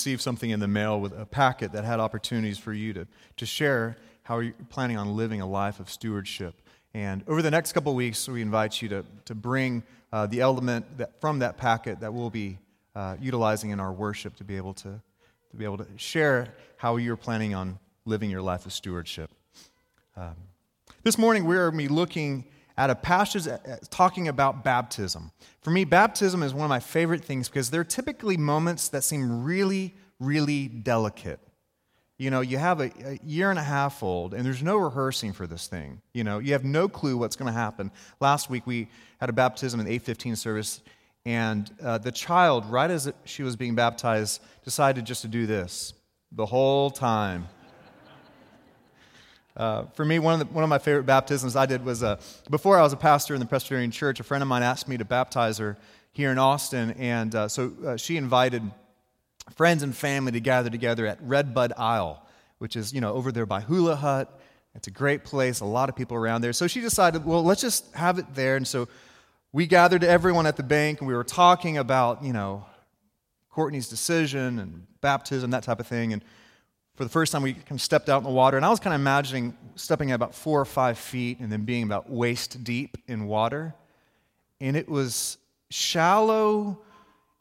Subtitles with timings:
[0.00, 3.06] received something in the mail with a packet that had opportunities for you to,
[3.36, 6.54] to share how you're planning on living a life of stewardship.
[6.94, 10.86] And over the next couple weeks, we invite you to, to bring uh, the element
[10.96, 12.58] that, from that packet that we'll be
[12.96, 15.02] uh, utilizing in our worship to be able to,
[15.50, 19.30] to be able to share how you're planning on living your life of stewardship.
[20.16, 20.34] Um,
[21.02, 22.46] this morning, we're going to be looking
[22.80, 23.46] at a passage
[23.90, 25.30] talking about baptism.
[25.60, 29.44] For me, baptism is one of my favorite things because they're typically moments that seem
[29.44, 31.40] really, really delicate.
[32.16, 35.34] You know, you have a, a, year and a half old, and there's no rehearsing
[35.34, 36.00] for this thing.
[36.14, 37.90] You know, you have no clue what's going to happen.
[38.18, 38.88] Last week, we
[39.20, 40.80] had a baptism in the 815 service,
[41.26, 45.92] and uh, the child, right as she was being baptized, decided just to do this
[46.32, 47.46] the whole time.
[49.56, 52.20] Uh, for me, one of, the, one of my favorite baptisms I did was uh,
[52.48, 54.96] before I was a pastor in the Presbyterian Church, a friend of mine asked me
[54.96, 55.76] to baptize her
[56.12, 56.92] here in Austin.
[56.92, 58.62] And uh, so uh, she invited
[59.56, 62.24] friends and family to gather together at Redbud Isle,
[62.58, 64.40] which is, you know, over there by Hula Hut.
[64.74, 66.52] It's a great place, a lot of people around there.
[66.52, 68.56] So she decided, well, let's just have it there.
[68.56, 68.88] And so
[69.52, 72.64] we gathered everyone at the bank and we were talking about, you know,
[73.50, 76.12] Courtney's decision and baptism, that type of thing.
[76.12, 76.22] And
[77.00, 78.78] for the first time, we kind of stepped out in the water, and I was
[78.78, 82.62] kind of imagining stepping at about four or five feet and then being about waist
[82.62, 83.74] deep in water.
[84.60, 85.38] And it was
[85.70, 86.78] shallow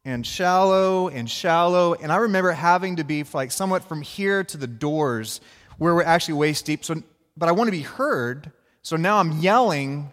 [0.05, 1.93] and shallow and shallow.
[1.93, 5.41] And I remember having to be like somewhat from here to the doors
[5.77, 6.85] where we're actually waist deep.
[6.85, 7.03] So,
[7.35, 8.53] but I want to be heard.
[8.81, 10.09] So now I'm yelling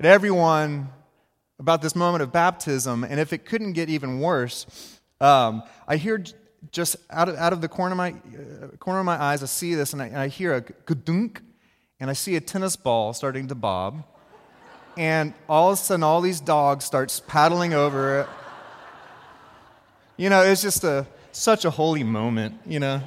[0.00, 0.88] at everyone
[1.60, 3.04] about this moment of baptism.
[3.04, 6.24] And if it couldn't get even worse, um, I hear
[6.72, 9.46] just out of, out of the corner of my, uh, corner of my eyes, I
[9.46, 11.40] see this and I, and I hear a gadunk,
[12.00, 14.04] and I see a tennis ball starting to bob.
[14.96, 18.28] And all of a sudden, all these dogs starts paddling over it.
[20.16, 23.00] You know, it's just a, such a holy moment, you know.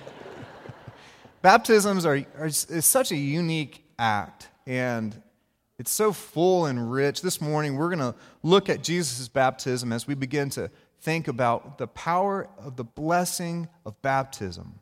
[1.42, 5.22] Baptisms are, are is such a unique act, and
[5.78, 7.22] it's so full and rich.
[7.22, 10.70] This morning, we're going to look at Jesus' baptism as we begin to
[11.02, 14.80] think about the power of the blessing of baptism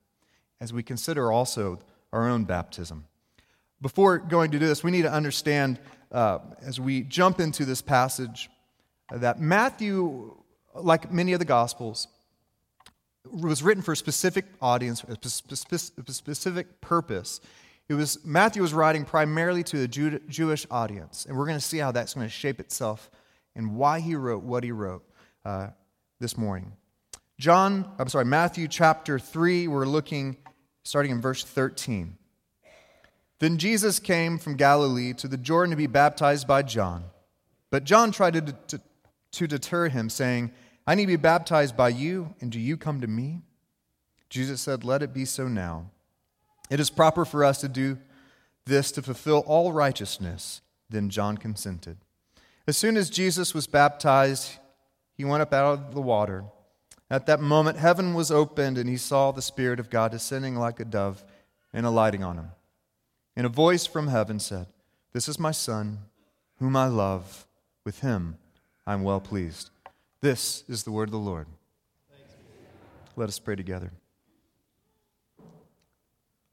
[0.62, 1.80] as we consider also
[2.12, 3.06] our own baptism.
[3.82, 5.80] Before going to do this, we need to understand
[6.12, 8.50] uh, as we jump into this passage
[9.12, 10.36] that Matthew,
[10.76, 12.08] like many of the Gospels,
[13.32, 15.18] was written for a specific audience, a
[16.12, 17.42] specific purpose.
[17.88, 21.64] It was Matthew was writing primarily to the Jew, Jewish audience, and we're going to
[21.64, 23.10] see how that's going to shape itself
[23.56, 25.04] and why he wrote what he wrote.
[25.46, 25.68] Uh,
[26.20, 26.74] this morning.
[27.40, 30.36] John, I'm sorry, Matthew chapter 3, we're looking
[30.84, 32.18] starting in verse 13.
[33.40, 37.06] Then Jesus came from Galilee to the Jordan to be baptized by John.
[37.70, 38.82] But John tried to, to,
[39.32, 40.52] to deter him, saying,
[40.86, 43.42] I need to be baptized by you, and do you come to me?
[44.30, 45.90] Jesus said, Let it be so now.
[46.70, 47.98] It is proper for us to do
[48.66, 50.62] this to fulfill all righteousness.
[50.90, 51.98] Then John consented.
[52.68, 54.59] As soon as Jesus was baptized,
[55.20, 56.46] he went up out of the water.
[57.10, 60.80] At that moment, heaven was opened, and he saw the Spirit of God descending like
[60.80, 61.26] a dove
[61.74, 62.52] and alighting on him.
[63.36, 64.68] And a voice from heaven said,
[65.12, 65.98] This is my Son,
[66.60, 67.46] whom I love.
[67.84, 68.38] With him
[68.88, 69.72] I am well pleased.
[70.22, 71.48] This is the word of the Lord.
[73.18, 73.92] Let us pray together.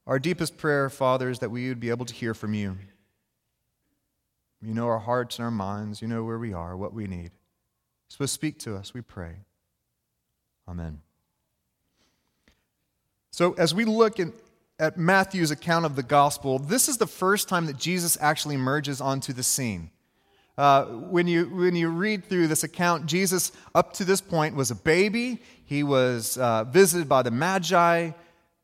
[0.05, 2.77] Our deepest prayer, Father, is that we would be able to hear from you.
[4.61, 6.01] You know our hearts and our minds.
[6.01, 7.31] You know where we are, what we need.
[8.07, 9.35] So speak to us, we pray.
[10.67, 11.01] Amen.
[13.31, 14.33] So, as we look in,
[14.79, 19.01] at Matthew's account of the gospel, this is the first time that Jesus actually emerges
[19.01, 19.91] onto the scene.
[20.57, 24.71] Uh, when, you, when you read through this account, Jesus, up to this point, was
[24.71, 25.39] a baby.
[25.65, 28.11] He was uh, visited by the Magi.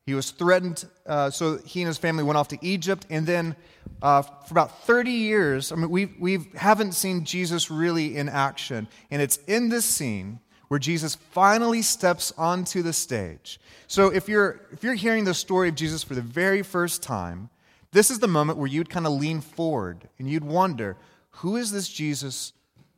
[0.05, 3.05] He was threatened, uh, so he and his family went off to Egypt.
[3.09, 3.55] And then
[4.01, 8.87] uh, for about 30 years, I mean, we we haven't seen Jesus really in action.
[9.11, 13.59] And it's in this scene where Jesus finally steps onto the stage.
[13.87, 17.49] So if you're, if you're hearing the story of Jesus for the very first time,
[17.91, 20.97] this is the moment where you'd kind of lean forward and you'd wonder
[21.29, 22.53] who is this Jesus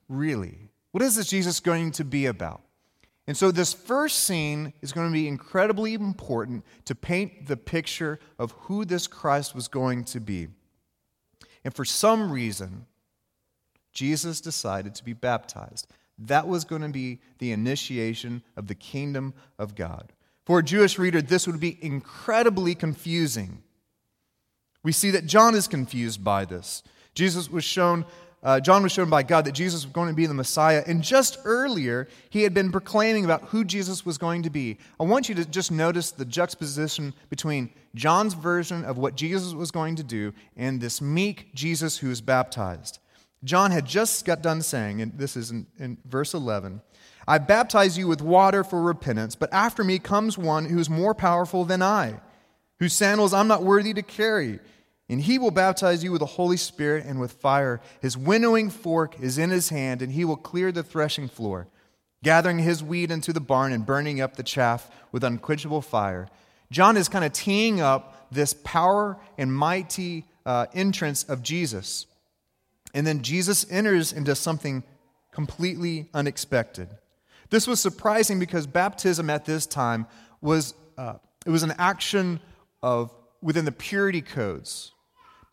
[0.07, 0.69] really?
[0.92, 2.62] What is this Jesus going to be about?
[3.27, 8.19] And so, this first scene is going to be incredibly important to paint the picture
[8.38, 10.48] of who this Christ was going to be.
[11.63, 12.86] And for some reason,
[13.92, 15.88] Jesus decided to be baptized.
[16.19, 20.13] That was going to be the initiation of the kingdom of God.
[20.45, 23.63] For a Jewish reader, this would be incredibly confusing.
[24.83, 26.83] We see that John is confused by this.
[27.16, 28.06] Jesus was shown
[28.45, 30.83] uh, John was shown by God that Jesus was going to be the Messiah.
[30.86, 34.77] And just earlier, he had been proclaiming about who Jesus was going to be.
[35.00, 39.71] I want you to just notice the juxtaposition between John's version of what Jesus was
[39.71, 43.00] going to do and this meek Jesus who is baptized.
[43.44, 46.81] John had just got done saying, and this is in, in verse 11
[47.27, 51.15] I baptize you with water for repentance, but after me comes one who is more
[51.15, 52.19] powerful than I,
[52.77, 54.59] whose sandals I'm not worthy to carry.
[55.07, 57.80] And he will baptize you with the Holy Spirit and with fire.
[58.02, 61.68] His winnowing fork is in his hand, and he will clear the threshing floor,
[62.24, 66.28] gathering his wheat into the barn and burning up the chaff with unquenchable fire.
[66.72, 72.07] John is kind of teeing up this power and mighty uh, entrance of Jesus.
[72.96, 74.84] And then Jesus enters into something
[75.31, 76.90] completely unexpected.
[77.52, 80.07] This was surprising because baptism at this time
[80.42, 81.16] was, uh,
[81.46, 82.40] it was an action
[82.81, 84.94] of within the purity codes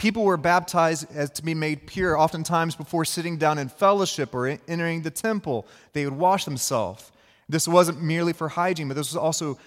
[0.02, 4.48] People were baptized as to be made pure, oftentimes before sitting down in fellowship or
[4.66, 5.64] entering the temple.
[5.92, 7.12] They would wash themselves.
[7.48, 9.60] This wasn't merely for hygiene, but this was also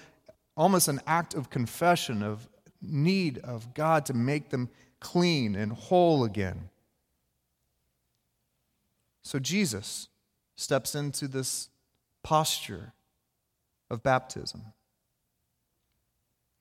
[0.58, 2.50] almost an act of confession, of
[2.82, 4.68] need of God to make them
[5.00, 6.68] clean and whole again.
[9.22, 10.10] So Jesus
[10.58, 11.70] steps into this
[12.24, 12.92] posture
[13.90, 14.64] of baptism.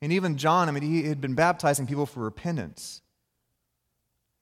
[0.00, 3.00] And even John, I mean, he had been baptizing people for repentance.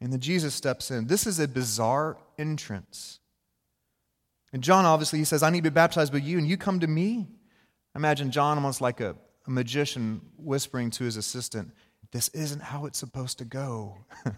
[0.03, 1.07] And then Jesus steps in.
[1.07, 3.21] This is a bizarre entrance.
[4.53, 6.81] And John obviously he says, I need to be baptized by you, and you come
[6.81, 7.29] to me.
[7.95, 9.15] Imagine John almost like a,
[9.47, 11.71] a magician whispering to his assistant,
[12.11, 13.97] This isn't how it's supposed to go.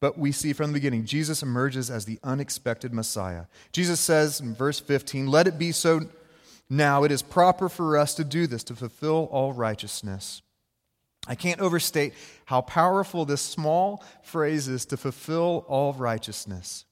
[0.00, 3.46] but we see from the beginning, Jesus emerges as the unexpected Messiah.
[3.72, 6.02] Jesus says in verse 15, Let it be so
[6.68, 7.02] now.
[7.04, 10.42] It is proper for us to do this, to fulfill all righteousness.
[11.26, 12.14] I can't overstate
[12.44, 16.84] how powerful this small phrase is to fulfill all righteousness.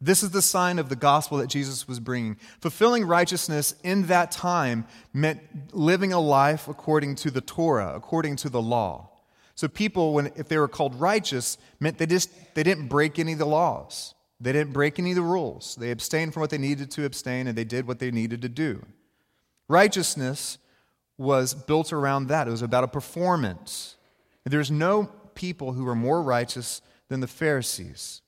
[0.00, 2.36] This is the sign of the gospel that Jesus was bringing.
[2.60, 5.40] Fulfilling righteousness in that time meant
[5.72, 9.10] living a life according to the Torah, according to the law.
[9.54, 13.34] So people, when, if they were called righteous, meant they, just, they didn't break any
[13.34, 14.14] of the laws.
[14.40, 15.76] They didn't break any of the rules.
[15.78, 18.48] They abstained from what they needed to abstain and they did what they needed to
[18.48, 18.86] do.
[19.68, 20.56] Righteousness
[21.20, 22.48] was built around that.
[22.48, 23.96] It was about a performance.
[24.46, 28.22] There's no people who were more righteous than the Pharisees.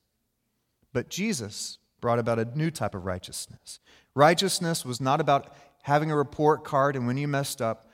[0.93, 3.81] But Jesus brought about a new type of righteousness.
[4.15, 7.89] Righteousness was not about having a report card and when you messed up,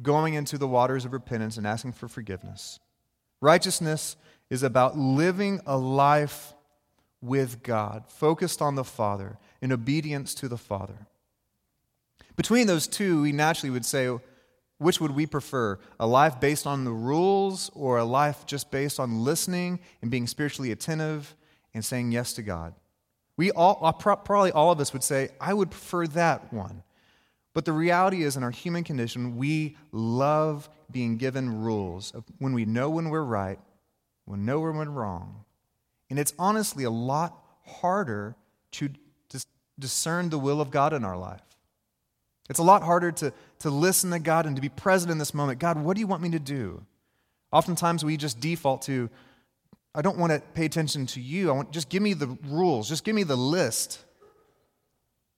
[0.00, 2.80] going into the waters of repentance and asking for forgiveness.
[3.42, 4.16] Righteousness
[4.48, 6.54] is about living a life
[7.20, 11.06] with God, focused on the Father, in obedience to the Father.
[12.34, 14.08] Between those two, we naturally would say,
[14.78, 15.78] which would we prefer?
[15.98, 20.26] A life based on the rules or a life just based on listening and being
[20.26, 21.34] spiritually attentive
[21.74, 22.74] and saying yes to God?
[23.36, 26.82] We all, uh, probably all of us would say, I would prefer that one.
[27.54, 32.64] But the reality is, in our human condition, we love being given rules when we
[32.64, 33.58] know when we're right,
[34.26, 35.44] when we know when we're wrong.
[36.10, 38.36] And it's honestly a lot harder
[38.72, 38.90] to
[39.78, 41.42] discern the will of God in our life.
[42.48, 45.34] It's a lot harder to, to listen to God and to be present in this
[45.34, 45.58] moment.
[45.58, 46.82] God, what do you want me to do?
[47.52, 49.10] Oftentimes we just default to,
[49.94, 51.50] I don't want to pay attention to you.
[51.50, 54.04] I want just give me the rules, just give me the list.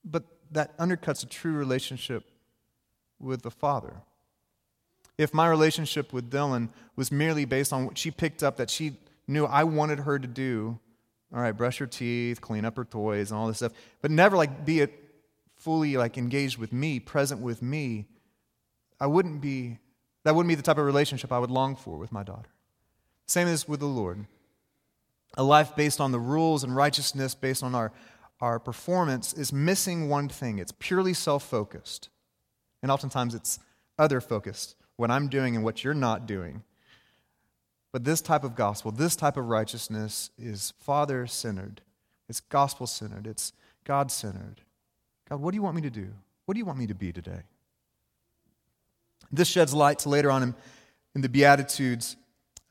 [0.05, 2.25] But that undercuts a true relationship
[3.19, 3.95] with the Father.
[5.19, 8.97] If my relationship with Dylan was merely based on what she picked up that she
[9.29, 10.79] knew I wanted her to do,
[11.33, 14.37] all right, brush her teeth, clean up her toys, and all this stuff, but never
[14.37, 15.10] like be it
[15.61, 18.07] fully like engaged with me, present with me,
[18.99, 19.79] I wouldn't be,
[20.25, 22.51] that wouldn't be the type of relationship I would long for with my daughter.
[23.27, 24.27] Same as with the Lord.
[25.37, 27.93] A life based on the rules and righteousness, based on our,
[28.41, 30.59] our performance, is missing one thing.
[30.59, 32.09] It's purely self focused.
[32.83, 33.59] And oftentimes it's
[33.99, 36.63] other focused, what I'm doing and what you're not doing.
[37.93, 41.83] But this type of gospel, this type of righteousness is Father centered,
[42.29, 43.53] it's gospel centered, it's
[43.85, 44.63] God centered.
[45.31, 46.09] God, what do you want me to do?
[46.45, 47.43] What do you want me to be today?
[49.31, 50.55] This sheds light to later on in,
[51.15, 52.17] in the Beatitudes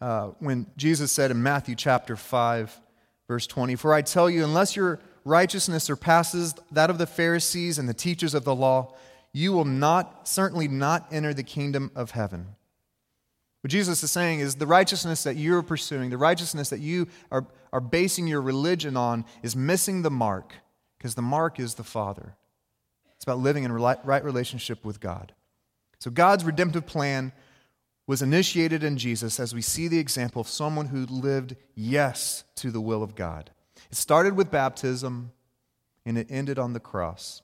[0.01, 2.81] uh, when Jesus said in Matthew chapter 5,
[3.27, 7.87] verse 20, For I tell you, unless your righteousness surpasses that of the Pharisees and
[7.87, 8.93] the teachers of the law,
[9.31, 12.55] you will not, certainly not enter the kingdom of heaven.
[13.61, 17.45] What Jesus is saying is the righteousness that you're pursuing, the righteousness that you are,
[17.71, 20.53] are basing your religion on, is missing the mark,
[20.97, 22.35] because the mark is the Father.
[23.29, 25.33] About living in right relationship with God.
[25.99, 27.31] So God's redemptive plan
[28.07, 32.71] was initiated in Jesus as we see the example of someone who lived yes to
[32.71, 33.51] the will of God.
[33.91, 35.31] It started with baptism
[36.07, 37.43] and it ended on the cross.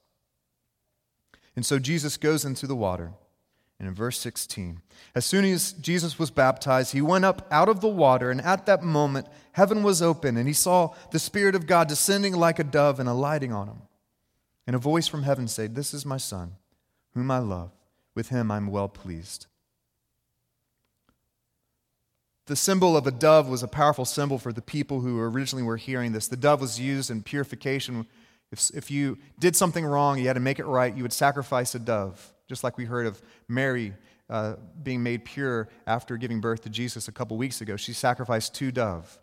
[1.55, 3.11] And so Jesus goes into the water.
[3.77, 4.81] And in verse 16,
[5.13, 8.65] as soon as Jesus was baptized, he went up out of the water, and at
[8.65, 12.63] that moment, heaven was open, and he saw the Spirit of God descending like a
[12.63, 13.81] dove and alighting on him.
[14.67, 16.55] And a voice from heaven said, This is my Son,
[17.13, 17.71] whom I love.
[18.15, 19.47] With him I'm well pleased.
[22.47, 25.77] The symbol of a dove was a powerful symbol for the people who originally were
[25.77, 26.27] hearing this.
[26.27, 28.05] The dove was used in purification.
[28.51, 31.73] If, if you did something wrong, you had to make it right, you would sacrifice
[31.73, 33.93] a dove, just like we heard of Mary
[34.29, 37.75] uh, being made pure after giving birth to Jesus a couple weeks ago.
[37.77, 39.19] She sacrificed two dove.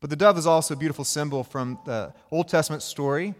[0.00, 3.34] But the dove is also a beautiful symbol from the Old Testament story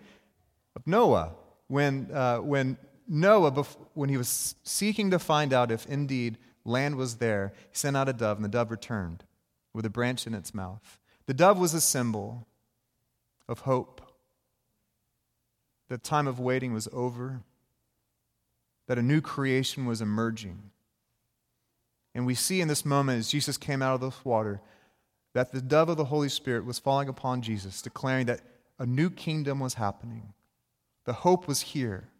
[0.79, 1.35] of Noah.
[1.67, 7.17] When, uh, when Noah, when he was seeking to find out if indeed land was
[7.17, 9.25] there, he sent out a dove, and the dove returned
[9.75, 10.99] with a branch in its mouth.
[11.27, 12.47] The dove was a symbol
[13.49, 14.01] of hope.
[15.89, 17.43] The time of waiting was over,
[18.87, 20.71] that a new creation was emerging.
[22.15, 24.61] And we see in this moment, as Jesus came out of the water,
[25.35, 28.41] that the dove of the Holy Spirit was falling upon Jesus, declaring that
[28.79, 30.35] a new kingdom was happening.
[31.09, 32.11] The hope was here.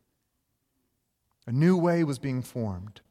[1.47, 3.03] A new way was being formed.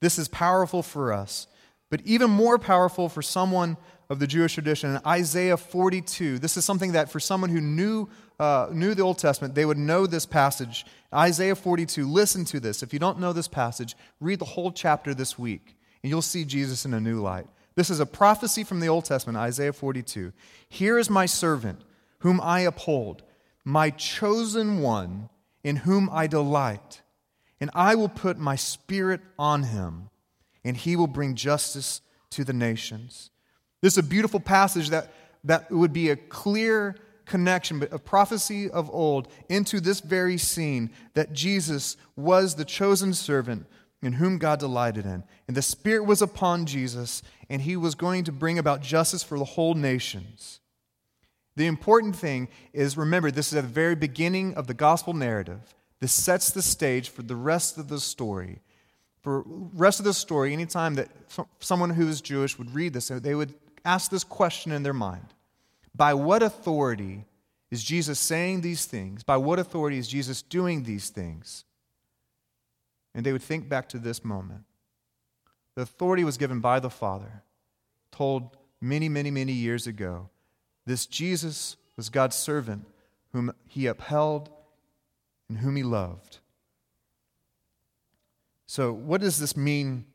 [0.00, 1.46] This is powerful for us,
[1.90, 3.76] but even more powerful for someone
[4.10, 4.96] of the Jewish tradition.
[4.96, 8.08] In Isaiah 42, this is something that for someone who knew,
[8.40, 10.86] uh, knew the Old Testament, they would know this passage.
[11.14, 12.82] Isaiah 42, listen to this.
[12.82, 16.44] If you don't know this passage, read the whole chapter this week, and you'll see
[16.44, 17.46] Jesus in a new light.
[17.76, 20.32] This is a prophecy from the Old Testament, Isaiah 42.
[20.68, 21.82] Here is my servant,
[22.18, 23.22] whom I uphold,
[23.64, 25.28] my chosen one,
[25.62, 27.02] in whom I delight
[27.62, 30.10] and I will put my spirit on him,
[30.64, 32.00] and he will bring justice
[32.30, 33.30] to the nations.
[33.80, 35.12] This is a beautiful passage that,
[35.44, 40.90] that would be a clear connection, but a prophecy of old into this very scene
[41.14, 43.66] that Jesus was the chosen servant
[44.02, 45.22] in whom God delighted in.
[45.46, 49.38] And the Spirit was upon Jesus, and he was going to bring about justice for
[49.38, 50.58] the whole nations.
[51.56, 55.74] The important thing is remember, this is at the very beginning of the gospel narrative.
[56.00, 58.60] This sets the stage for the rest of the story.
[59.20, 61.08] For rest of the story, anytime that
[61.60, 63.54] someone who is Jewish would read this, they would
[63.84, 65.26] ask this question in their mind
[65.94, 67.24] By what authority
[67.70, 69.22] is Jesus saying these things?
[69.22, 71.64] By what authority is Jesus doing these things?
[73.14, 74.64] And they would think back to this moment.
[75.74, 77.42] The authority was given by the Father,
[78.10, 80.28] told many, many, many years ago.
[80.86, 82.86] This Jesus was God's servant
[83.32, 84.50] whom he upheld
[85.48, 86.38] and whom he loved.
[88.66, 90.06] So, what does this mean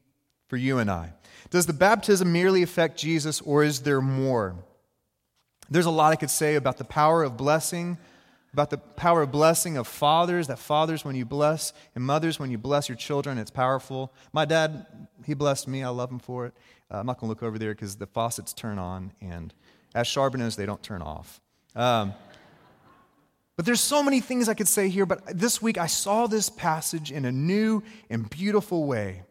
[0.47, 1.13] for you and I?
[1.50, 4.55] Does the baptism merely affect Jesus, or is there more?
[5.69, 7.97] There's a lot I could say about the power of blessing,
[8.53, 12.50] about the power of blessing of fathers, that fathers, when you bless, and mothers, when
[12.50, 14.13] you bless your children, it's powerful.
[14.33, 14.88] My dad,
[15.25, 15.83] he blessed me.
[15.83, 16.53] I love him for it.
[16.89, 19.53] Uh, I'm not going to look over there because the faucets turn on, and
[19.94, 21.41] as Charbonneau's, they don't turn off.
[21.75, 22.13] Um,
[23.56, 26.50] but there's so many things I could say here, but this week I saw this
[26.50, 29.24] passage in a new and beautiful way.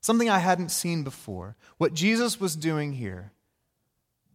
[0.00, 1.56] Something I hadn't seen before.
[1.78, 3.30] What Jesus was doing here.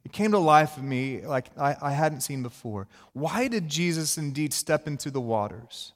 [0.06, 2.88] It came to life for me like I, I hadn't seen before.
[3.13, 5.94] Why did Jesus indeed step into the waters?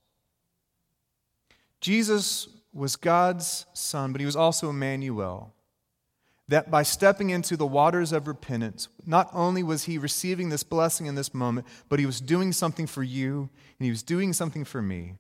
[1.80, 5.54] Jesus was God's son, but he was also Emmanuel
[6.54, 11.08] that by stepping into the waters of repentance, not only was he receiving this blessing
[11.08, 14.64] in this moment, but he was doing something for you and he was doing something
[14.64, 15.16] for me.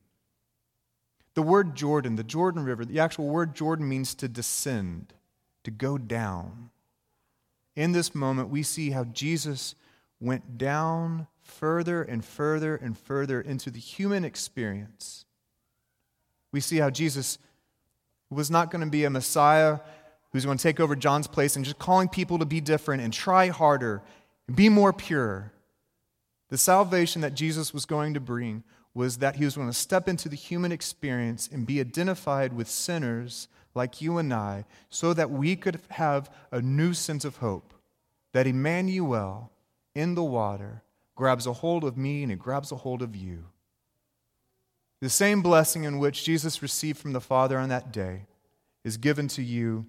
[1.33, 5.11] The word Jordan, the Jordan River, the actual word Jordan means to descend,
[5.63, 6.69] to go down.
[7.75, 9.73] In this moment, we see how Jesus
[10.19, 15.25] went down further and further and further into the human experience.
[16.51, 17.39] We see how Jesus
[18.29, 19.79] was not going to be a Messiah
[20.33, 23.13] who's going to take over John's place and just calling people to be different and
[23.13, 24.01] try harder
[24.47, 25.53] and be more pure.
[26.49, 28.63] The salvation that Jesus was going to bring
[28.95, 32.67] was that he was going to step into the human experience and be identified with
[32.67, 37.73] sinners like you and I so that we could have a new sense of hope.
[38.33, 39.51] That Emmanuel
[39.95, 40.83] in the water
[41.15, 43.45] grabs a hold of me and he grabs a hold of you.
[45.01, 48.25] The same blessing in which Jesus received from the Father on that day
[48.83, 49.85] is given to you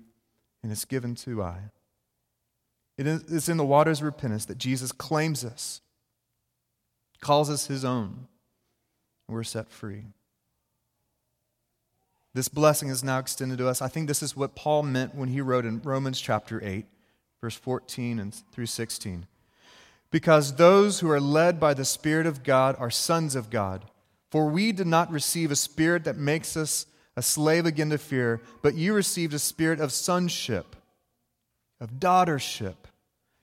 [0.65, 1.59] and it's given to I.
[2.97, 5.83] It is in the waters of repentance that Jesus claims us,
[7.21, 8.29] calls us his own,
[9.29, 10.05] and we're set free.
[12.33, 13.83] This blessing is now extended to us.
[13.83, 16.87] I think this is what Paul meant when he wrote in Romans chapter 8,
[17.43, 19.27] verse 14 and through 16.
[20.11, 23.85] Because those who are led by the Spirit of God are sons of God.
[24.31, 28.41] For we did not receive a spirit that makes us a slave again to fear,
[28.63, 30.77] but you received a spirit of sonship,
[31.81, 32.75] of daughtership.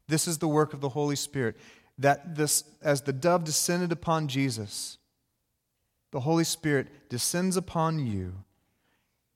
[0.07, 1.57] This is the work of the Holy Spirit.
[1.97, 4.97] That this, as the dove descended upon Jesus,
[6.11, 8.33] the Holy Spirit descends upon you.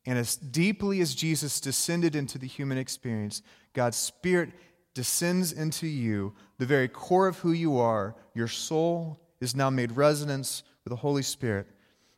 [0.06, 3.42] And as deeply as Jesus descended into the human experience,
[3.74, 4.50] God's Spirit
[4.94, 8.16] descends into you, the very core of who you are.
[8.34, 11.68] Your soul is now made resonance with the Holy Spirit.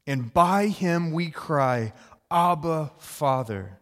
[0.08, 1.92] And by him we cry,
[2.32, 3.78] Abba, Father.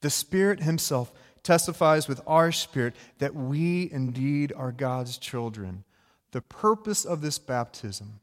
[0.00, 5.84] The Spirit Himself testifies with our spirit that we indeed are God's children.
[6.30, 8.20] The purpose of this baptism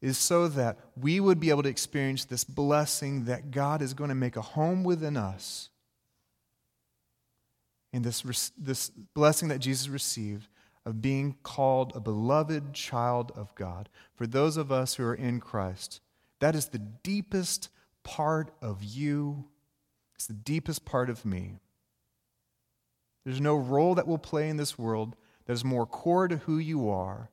[0.00, 4.08] is so that we would be able to experience this blessing that God is going
[4.08, 5.68] to make a home within us.
[7.92, 10.48] And this, this blessing that Jesus received
[10.84, 13.88] of being called a beloved child of God.
[14.14, 16.00] For those of us who are in Christ,
[16.40, 17.68] that is the deepest
[18.02, 19.44] part of you,
[20.14, 21.60] it's the deepest part of me.
[23.24, 25.14] There's no role that we'll play in this world
[25.46, 27.30] that is more core to who you are.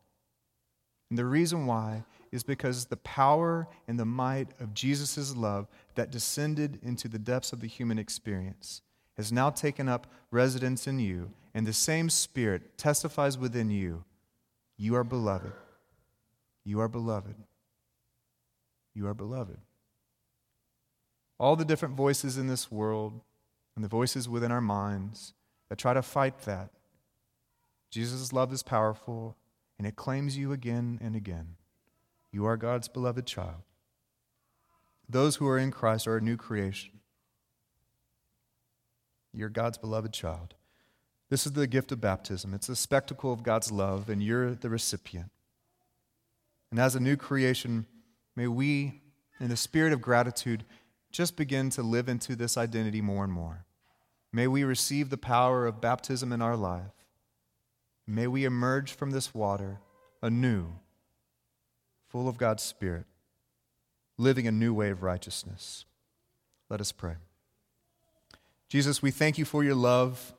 [1.10, 6.12] And the reason why is because the power and the might of Jesus' love that
[6.12, 8.82] descended into the depths of the human experience
[9.18, 14.06] has now taken up residence in you, and the same Spirit testifies within you
[14.78, 15.52] you are beloved.
[16.64, 17.36] You are beloved.
[18.96, 19.58] You are beloved.
[21.38, 23.20] All the different voices in this world
[23.76, 25.34] and the voices within our minds
[25.68, 26.70] that try to fight that.
[27.92, 29.36] Jesus' love is powerful,
[29.78, 31.56] and it claims you again and again.
[32.32, 33.64] You are God's beloved child.
[35.10, 37.02] Those who are in Christ are a new creation.
[39.34, 40.56] You're God's beloved child.
[41.30, 42.54] This is the gift of baptism.
[42.54, 45.30] It's a spectacle of God's love, and you're the recipient.
[46.72, 47.86] And as a new creation,
[48.36, 49.02] may we,
[49.40, 50.66] in the spirit of gratitude,
[51.12, 53.66] just begin to live into this identity more and more.
[54.32, 57.06] May we receive the power of baptism in our life.
[58.06, 59.80] May we emerge from this water
[60.22, 60.68] anew,
[62.08, 63.06] full of God's Spirit,
[64.18, 65.86] living a new way of righteousness.
[66.70, 67.16] Let us pray.
[68.68, 70.34] Jesus, we thank you for your love.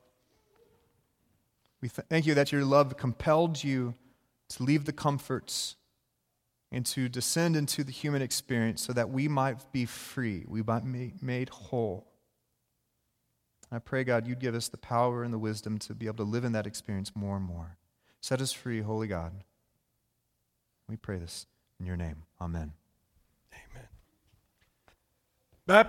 [1.80, 3.94] We th- thank you that your love compelled you
[4.50, 5.76] to leave the comforts
[6.72, 10.90] and to descend into the human experience so that we might be free, we might
[10.90, 12.06] be made whole.
[13.72, 16.30] I pray, God, you'd give us the power and the wisdom to be able to
[16.30, 17.76] live in that experience more and more.
[18.20, 19.32] Set us free, Holy God.
[20.88, 21.46] We pray this
[21.78, 22.24] in your name.
[22.40, 22.72] Amen.
[23.52, 23.88] Amen.
[25.66, 25.88] Baptism.